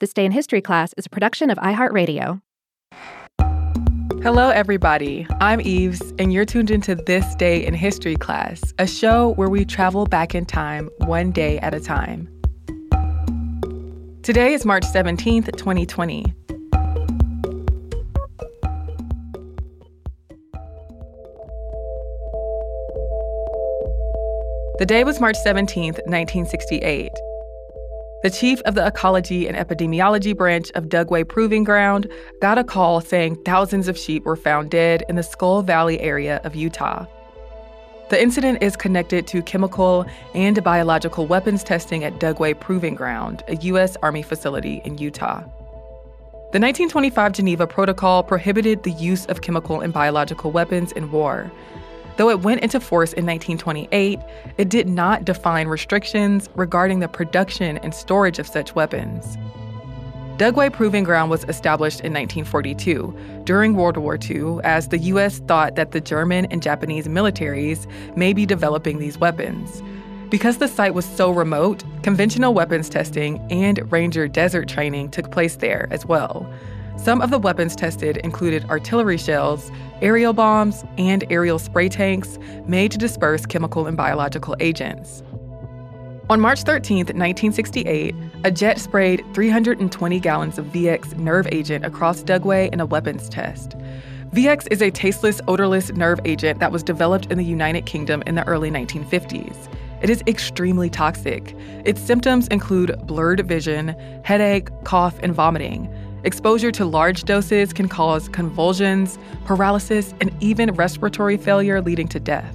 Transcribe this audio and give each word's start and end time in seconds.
This 0.00 0.12
Day 0.12 0.24
in 0.24 0.30
History 0.30 0.60
class 0.60 0.94
is 0.96 1.06
a 1.06 1.10
production 1.10 1.50
of 1.50 1.58
iHeartRadio. 1.58 2.40
Hello, 4.22 4.48
everybody. 4.50 5.26
I'm 5.40 5.60
Eves, 5.60 6.14
and 6.20 6.32
you're 6.32 6.44
tuned 6.44 6.70
into 6.70 6.94
This 6.94 7.34
Day 7.34 7.66
in 7.66 7.74
History 7.74 8.14
class, 8.14 8.62
a 8.78 8.86
show 8.86 9.30
where 9.30 9.48
we 9.48 9.64
travel 9.64 10.06
back 10.06 10.36
in 10.36 10.46
time 10.46 10.88
one 10.98 11.32
day 11.32 11.58
at 11.58 11.74
a 11.74 11.80
time. 11.80 12.28
Today 14.22 14.52
is 14.52 14.64
March 14.64 14.84
17th, 14.84 15.56
2020. 15.56 16.32
The 24.78 24.86
day 24.86 25.02
was 25.02 25.18
March 25.18 25.36
17th, 25.44 25.98
1968. 26.06 27.10
The 28.20 28.30
chief 28.30 28.60
of 28.62 28.74
the 28.74 28.84
Ecology 28.84 29.46
and 29.46 29.56
Epidemiology 29.56 30.36
branch 30.36 30.72
of 30.74 30.88
Dugway 30.88 31.26
Proving 31.26 31.62
Ground 31.62 32.10
got 32.40 32.58
a 32.58 32.64
call 32.64 33.00
saying 33.00 33.36
thousands 33.44 33.86
of 33.86 33.96
sheep 33.96 34.24
were 34.24 34.34
found 34.34 34.72
dead 34.72 35.04
in 35.08 35.14
the 35.14 35.22
Skull 35.22 35.62
Valley 35.62 36.00
area 36.00 36.40
of 36.42 36.56
Utah. 36.56 37.06
The 38.10 38.20
incident 38.20 38.60
is 38.60 38.76
connected 38.76 39.28
to 39.28 39.40
chemical 39.42 40.04
and 40.34 40.64
biological 40.64 41.28
weapons 41.28 41.62
testing 41.62 42.02
at 42.02 42.18
Dugway 42.18 42.58
Proving 42.58 42.96
Ground, 42.96 43.44
a 43.46 43.54
U.S. 43.54 43.96
Army 44.02 44.22
facility 44.22 44.82
in 44.84 44.98
Utah. 44.98 45.42
The 46.50 46.58
1925 46.58 47.32
Geneva 47.32 47.68
Protocol 47.68 48.24
prohibited 48.24 48.82
the 48.82 48.92
use 48.92 49.26
of 49.26 49.42
chemical 49.42 49.80
and 49.80 49.92
biological 49.92 50.50
weapons 50.50 50.90
in 50.90 51.12
war, 51.12 51.52
Though 52.18 52.30
it 52.30 52.40
went 52.40 52.62
into 52.62 52.80
force 52.80 53.12
in 53.12 53.24
1928, 53.24 54.18
it 54.58 54.68
did 54.68 54.88
not 54.88 55.24
define 55.24 55.68
restrictions 55.68 56.48
regarding 56.56 56.98
the 56.98 57.06
production 57.06 57.78
and 57.78 57.94
storage 57.94 58.40
of 58.40 58.46
such 58.48 58.74
weapons. 58.74 59.38
Dugway 60.36 60.72
Proving 60.72 61.04
Ground 61.04 61.30
was 61.30 61.44
established 61.44 62.00
in 62.00 62.12
1942 62.12 63.16
during 63.44 63.74
World 63.74 63.96
War 63.96 64.18
II 64.20 64.58
as 64.64 64.88
the 64.88 64.98
U.S. 64.98 65.38
thought 65.46 65.76
that 65.76 65.92
the 65.92 66.00
German 66.00 66.46
and 66.46 66.60
Japanese 66.60 67.06
militaries 67.06 67.86
may 68.16 68.32
be 68.32 68.44
developing 68.44 68.98
these 68.98 69.18
weapons. 69.18 69.80
Because 70.28 70.58
the 70.58 70.68
site 70.68 70.94
was 70.94 71.06
so 71.06 71.30
remote, 71.30 71.84
conventional 72.02 72.52
weapons 72.52 72.88
testing 72.88 73.38
and 73.50 73.90
Ranger 73.92 74.26
desert 74.26 74.68
training 74.68 75.10
took 75.10 75.30
place 75.30 75.54
there 75.54 75.86
as 75.92 76.04
well. 76.04 76.52
Some 76.98 77.22
of 77.22 77.30
the 77.30 77.38
weapons 77.38 77.76
tested 77.76 78.16
included 78.18 78.68
artillery 78.68 79.18
shells, 79.18 79.70
aerial 80.02 80.32
bombs, 80.32 80.84
and 80.98 81.24
aerial 81.30 81.60
spray 81.60 81.88
tanks 81.88 82.40
made 82.66 82.90
to 82.90 82.98
disperse 82.98 83.46
chemical 83.46 83.86
and 83.86 83.96
biological 83.96 84.56
agents. 84.58 85.22
On 86.28 86.40
March 86.40 86.64
13, 86.64 86.98
1968, 86.98 88.14
a 88.42 88.50
jet 88.50 88.80
sprayed 88.80 89.24
320 89.32 90.20
gallons 90.20 90.58
of 90.58 90.66
VX 90.66 91.16
nerve 91.16 91.46
agent 91.52 91.86
across 91.86 92.22
Dugway 92.22 92.70
in 92.72 92.80
a 92.80 92.86
weapons 92.86 93.28
test. 93.28 93.76
VX 94.34 94.66
is 94.70 94.82
a 94.82 94.90
tasteless, 94.90 95.40
odorless 95.46 95.90
nerve 95.92 96.20
agent 96.24 96.58
that 96.58 96.72
was 96.72 96.82
developed 96.82 97.26
in 97.32 97.38
the 97.38 97.44
United 97.44 97.86
Kingdom 97.86 98.22
in 98.26 98.34
the 98.34 98.46
early 98.46 98.70
1950s. 98.70 99.72
It 100.02 100.10
is 100.10 100.22
extremely 100.26 100.90
toxic. 100.90 101.54
Its 101.84 102.00
symptoms 102.00 102.48
include 102.48 102.98
blurred 103.06 103.46
vision, 103.46 103.96
headache, 104.24 104.68
cough, 104.84 105.18
and 105.22 105.32
vomiting. 105.32 105.92
Exposure 106.24 106.72
to 106.72 106.84
large 106.84 107.24
doses 107.24 107.72
can 107.72 107.88
cause 107.88 108.28
convulsions, 108.28 109.18
paralysis, 109.44 110.14
and 110.20 110.32
even 110.40 110.72
respiratory 110.72 111.36
failure, 111.36 111.80
leading 111.80 112.08
to 112.08 112.18
death. 112.18 112.54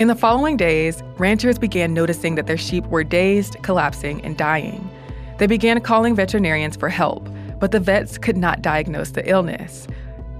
In 0.00 0.08
the 0.08 0.16
following 0.16 0.56
days, 0.56 1.02
ranchers 1.18 1.58
began 1.58 1.94
noticing 1.94 2.34
that 2.34 2.48
their 2.48 2.56
sheep 2.56 2.84
were 2.86 3.04
dazed, 3.04 3.56
collapsing, 3.62 4.24
and 4.24 4.36
dying. 4.36 4.90
They 5.38 5.46
began 5.46 5.80
calling 5.80 6.16
veterinarians 6.16 6.76
for 6.76 6.88
help, 6.88 7.28
but 7.60 7.70
the 7.70 7.78
vets 7.78 8.18
could 8.18 8.36
not 8.36 8.62
diagnose 8.62 9.12
the 9.12 9.28
illness. 9.30 9.86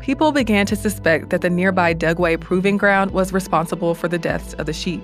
People 0.01 0.33
began 0.33 0.67
to 0.67 0.77
suspect 0.77 1.31
that 1.31 1.41
the 1.41 1.51
nearby 1.51 1.95
Dugway 1.95 2.41
Proving 2.41 2.77
Ground 2.77 3.13
was 3.13 3.33
responsible 3.33 3.95
for 3.95 4.09
the 4.09 4.19
deaths 4.19 4.55
of 4.55 4.67
the 4.67 4.73
sheep. 4.73 5.03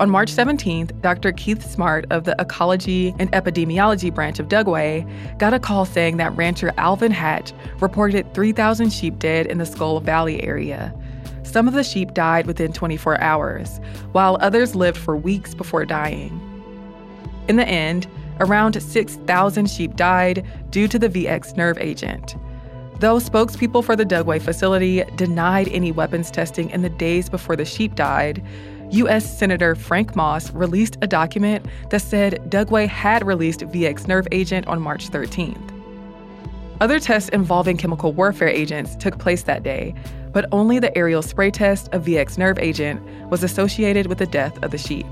On 0.00 0.08
March 0.08 0.32
17th, 0.32 0.98
Dr. 1.02 1.30
Keith 1.30 1.70
Smart 1.70 2.06
of 2.08 2.24
the 2.24 2.34
Ecology 2.38 3.14
and 3.18 3.30
Epidemiology 3.32 4.12
branch 4.12 4.38
of 4.38 4.48
Dugway 4.48 5.06
got 5.38 5.52
a 5.52 5.58
call 5.58 5.84
saying 5.84 6.16
that 6.16 6.34
rancher 6.34 6.72
Alvin 6.78 7.12
Hatch 7.12 7.52
reported 7.80 8.32
3,000 8.32 8.90
sheep 8.90 9.18
dead 9.18 9.44
in 9.44 9.58
the 9.58 9.66
Skull 9.66 10.00
Valley 10.00 10.42
area. 10.42 10.94
Some 11.42 11.68
of 11.68 11.74
the 11.74 11.84
sheep 11.84 12.14
died 12.14 12.46
within 12.46 12.72
24 12.72 13.20
hours, 13.20 13.78
while 14.12 14.38
others 14.40 14.74
lived 14.74 14.96
for 14.96 15.18
weeks 15.18 15.54
before 15.54 15.84
dying. 15.84 16.40
In 17.48 17.56
the 17.56 17.68
end, 17.68 18.06
around 18.38 18.82
6,000 18.82 19.70
sheep 19.70 19.96
died 19.96 20.46
due 20.70 20.88
to 20.88 20.98
the 20.98 21.10
VX 21.10 21.58
nerve 21.58 21.76
agent. 21.78 22.36
Though 23.00 23.16
spokespeople 23.16 23.84
for 23.84 23.96
the 23.96 24.06
Dugway 24.06 24.40
facility 24.40 25.02
denied 25.16 25.68
any 25.68 25.92
weapons 25.92 26.30
testing 26.30 26.70
in 26.70 26.80
the 26.80 26.88
days 26.88 27.28
before 27.28 27.56
the 27.56 27.66
sheep 27.66 27.94
died, 27.94 28.42
U.S. 28.92 29.38
Senator 29.38 29.76
Frank 29.76 30.16
Moss 30.16 30.52
released 30.52 30.98
a 31.00 31.06
document 31.06 31.64
that 31.90 32.02
said 32.02 32.42
Dugway 32.48 32.88
had 32.88 33.24
released 33.24 33.60
VX 33.60 34.08
nerve 34.08 34.26
agent 34.32 34.66
on 34.66 34.82
March 34.82 35.08
13th. 35.10 35.76
Other 36.80 36.98
tests 36.98 37.28
involving 37.28 37.76
chemical 37.76 38.12
warfare 38.12 38.48
agents 38.48 38.96
took 38.96 39.18
place 39.18 39.44
that 39.44 39.62
day, 39.62 39.94
but 40.32 40.46
only 40.50 40.80
the 40.80 40.96
aerial 40.98 41.22
spray 41.22 41.52
test 41.52 41.88
of 41.92 42.04
VX 42.04 42.36
nerve 42.36 42.58
agent 42.58 43.00
was 43.30 43.44
associated 43.44 44.06
with 44.06 44.18
the 44.18 44.26
death 44.26 44.60
of 44.64 44.72
the 44.72 44.78
sheep. 44.78 45.06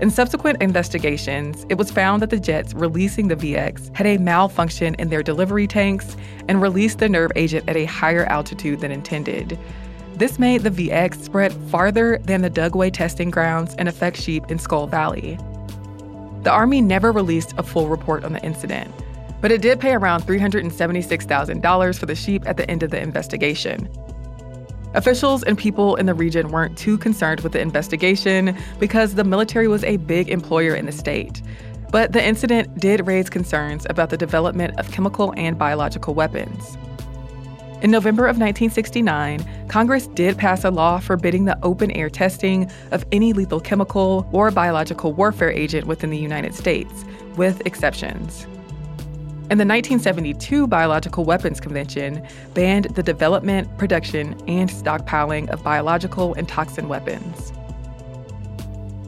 In 0.00 0.10
subsequent 0.10 0.62
investigations, 0.62 1.66
it 1.68 1.76
was 1.76 1.90
found 1.90 2.22
that 2.22 2.30
the 2.30 2.40
jets 2.40 2.72
releasing 2.72 3.28
the 3.28 3.36
VX 3.36 3.94
had 3.94 4.06
a 4.06 4.18
malfunction 4.18 4.94
in 4.94 5.08
their 5.08 5.22
delivery 5.22 5.66
tanks 5.66 6.16
and 6.48 6.62
released 6.62 6.98
the 6.98 7.08
nerve 7.08 7.30
agent 7.36 7.68
at 7.68 7.76
a 7.76 7.84
higher 7.84 8.24
altitude 8.24 8.80
than 8.80 8.90
intended, 8.90 9.58
this 10.16 10.38
made 10.38 10.62
the 10.62 10.70
VX 10.70 11.22
spread 11.22 11.52
farther 11.70 12.18
than 12.24 12.42
the 12.42 12.50
Dugway 12.50 12.92
testing 12.92 13.30
grounds 13.30 13.74
and 13.78 13.88
affect 13.88 14.16
sheep 14.16 14.44
in 14.48 14.58
Skull 14.58 14.86
Valley. 14.86 15.38
The 16.42 16.50
Army 16.50 16.80
never 16.80 17.10
released 17.10 17.54
a 17.58 17.62
full 17.62 17.88
report 17.88 18.24
on 18.24 18.32
the 18.32 18.42
incident, 18.44 18.92
but 19.40 19.50
it 19.50 19.60
did 19.60 19.80
pay 19.80 19.92
around 19.92 20.22
$376,000 20.22 21.98
for 21.98 22.06
the 22.06 22.14
sheep 22.14 22.46
at 22.46 22.56
the 22.56 22.70
end 22.70 22.82
of 22.82 22.90
the 22.90 23.00
investigation. 23.00 23.88
Officials 24.94 25.42
and 25.42 25.58
people 25.58 25.96
in 25.96 26.06
the 26.06 26.14
region 26.14 26.48
weren't 26.50 26.78
too 26.78 26.96
concerned 26.96 27.40
with 27.40 27.52
the 27.52 27.60
investigation 27.60 28.56
because 28.78 29.16
the 29.16 29.24
military 29.24 29.66
was 29.66 29.82
a 29.82 29.96
big 29.96 30.28
employer 30.28 30.74
in 30.74 30.86
the 30.86 30.92
state. 30.92 31.42
But 31.90 32.12
the 32.12 32.24
incident 32.24 32.78
did 32.78 33.06
raise 33.06 33.28
concerns 33.28 33.86
about 33.90 34.10
the 34.10 34.16
development 34.16 34.78
of 34.78 34.90
chemical 34.92 35.34
and 35.36 35.58
biological 35.58 36.14
weapons. 36.14 36.78
In 37.82 37.90
November 37.90 38.22
of 38.22 38.38
1969, 38.38 39.68
Congress 39.68 40.06
did 40.06 40.38
pass 40.38 40.64
a 40.64 40.70
law 40.70 41.00
forbidding 41.00 41.44
the 41.44 41.58
open 41.62 41.90
air 41.90 42.08
testing 42.08 42.70
of 42.92 43.04
any 43.12 43.32
lethal 43.34 43.60
chemical 43.60 44.26
or 44.32 44.50
biological 44.50 45.12
warfare 45.12 45.50
agent 45.50 45.86
within 45.86 46.08
the 46.08 46.16
United 46.16 46.54
States, 46.54 47.04
with 47.36 47.60
exceptions. 47.66 48.44
And 49.50 49.60
the 49.60 49.66
1972 49.66 50.66
Biological 50.66 51.24
Weapons 51.26 51.60
Convention 51.60 52.26
banned 52.54 52.86
the 52.94 53.02
development, 53.02 53.76
production, 53.76 54.32
and 54.48 54.70
stockpiling 54.70 55.50
of 55.50 55.62
biological 55.62 56.32
and 56.34 56.48
toxin 56.48 56.88
weapons. 56.88 57.52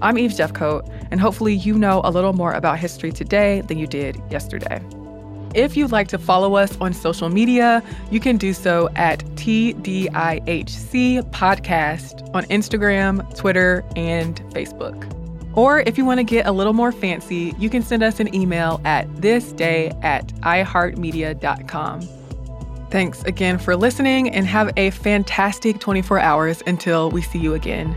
I'm 0.03 0.19
Eve 0.19 0.33
Jeffcoat, 0.33 0.87
and 1.11 1.19
hopefully 1.19 1.55
you 1.55 1.79
know 1.79 2.03
a 2.05 2.11
little 2.11 2.35
more 2.35 2.53
about 2.53 2.79
history 2.79 3.13
today 3.13 3.63
than 3.63 3.79
you 3.79 3.87
did 3.87 4.21
yesterday. 4.31 4.83
If 5.57 5.75
you'd 5.75 5.91
like 5.91 6.09
to 6.09 6.19
follow 6.19 6.55
us 6.55 6.77
on 6.83 6.93
social 6.93 7.31
media, 7.31 7.83
you 8.11 8.21
can 8.21 8.37
do 8.37 8.53
so 8.53 8.91
at 8.95 9.21
TDIHC 9.37 10.11
Podcast 11.31 12.35
on 12.35 12.45
Instagram, 12.45 13.35
Twitter, 13.35 13.83
and 13.97 14.39
Facebook. 14.51 15.11
Or 15.57 15.81
if 15.81 15.97
you 15.97 16.05
want 16.05 16.19
to 16.21 16.25
get 16.25 16.47
a 16.47 16.53
little 16.53 16.75
more 16.75 16.93
fancy, 16.93 17.55
you 17.59 17.71
can 17.71 17.83
send 17.83 18.03
us 18.03 18.21
an 18.21 18.35
email 18.35 18.83
at 18.85 19.09
thisday 19.15 19.99
at 20.05 20.29
iheartmedia.com. 20.43 22.03
Thanks 22.91 23.23
again 23.25 23.59
for 23.59 23.75
listening 23.77 24.29
and 24.29 24.47
have 24.47 24.71
a 24.77 24.91
fantastic 24.91 25.81
24 25.81 26.21
hours 26.21 26.63
until 26.67 27.11
we 27.11 27.23
see 27.23 27.39
you 27.39 27.55
again. 27.55 27.97